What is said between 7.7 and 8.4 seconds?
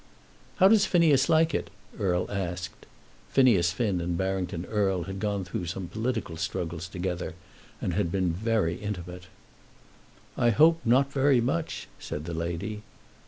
and had been